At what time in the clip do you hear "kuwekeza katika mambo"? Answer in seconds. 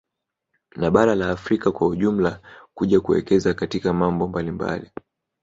3.01-4.27